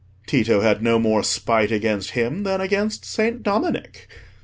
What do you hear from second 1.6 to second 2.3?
against